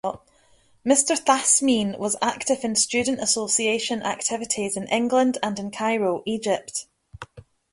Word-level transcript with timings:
Mr. 0.83 1.15
Thasmeen 1.15 1.95
was 1.95 2.15
active 2.23 2.63
in 2.63 2.73
student 2.73 3.19
association 3.21 4.01
activities 4.01 4.75
in 4.75 4.87
England 4.87 5.37
and 5.43 5.59
in 5.59 5.69
Cairo, 5.69 6.23
Egypt. 6.25 6.87